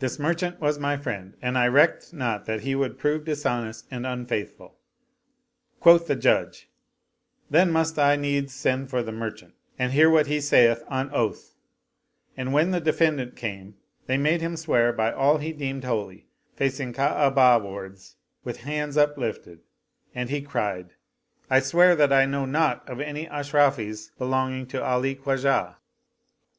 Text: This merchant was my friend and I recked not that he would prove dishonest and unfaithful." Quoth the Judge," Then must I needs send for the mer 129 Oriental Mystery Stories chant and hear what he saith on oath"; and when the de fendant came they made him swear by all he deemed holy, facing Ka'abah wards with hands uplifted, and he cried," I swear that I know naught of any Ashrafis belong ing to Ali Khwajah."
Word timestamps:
This 0.00 0.18
merchant 0.18 0.60
was 0.60 0.78
my 0.78 0.98
friend 0.98 1.34
and 1.40 1.56
I 1.56 1.66
recked 1.66 2.12
not 2.12 2.44
that 2.44 2.60
he 2.60 2.74
would 2.74 2.98
prove 2.98 3.24
dishonest 3.24 3.86
and 3.90 4.06
unfaithful." 4.06 4.76
Quoth 5.80 6.08
the 6.08 6.14
Judge," 6.14 6.68
Then 7.50 7.70
must 7.72 7.98
I 7.98 8.16
needs 8.16 8.52
send 8.52 8.90
for 8.90 9.02
the 9.02 9.12
mer 9.12 9.30
129 9.30 9.56
Oriental 10.06 10.12
Mystery 10.30 10.40
Stories 10.42 10.78
chant 10.78 10.90
and 10.90 10.92
hear 10.92 10.92
what 10.92 10.92
he 10.92 10.92
saith 10.92 10.92
on 10.92 11.18
oath"; 11.18 11.54
and 12.36 12.52
when 12.52 12.70
the 12.70 12.80
de 12.82 12.92
fendant 12.92 13.34
came 13.34 13.76
they 14.06 14.18
made 14.18 14.42
him 14.42 14.58
swear 14.58 14.92
by 14.92 15.10
all 15.10 15.38
he 15.38 15.54
deemed 15.54 15.84
holy, 15.84 16.28
facing 16.54 16.92
Ka'abah 16.92 17.62
wards 17.62 18.16
with 18.44 18.58
hands 18.64 18.98
uplifted, 18.98 19.60
and 20.14 20.28
he 20.28 20.42
cried," 20.42 20.96
I 21.48 21.60
swear 21.60 21.96
that 21.96 22.12
I 22.12 22.26
know 22.26 22.44
naught 22.44 22.86
of 22.86 23.00
any 23.00 23.26
Ashrafis 23.26 24.10
belong 24.18 24.52
ing 24.52 24.66
to 24.66 24.84
Ali 24.84 25.16
Khwajah." 25.16 25.76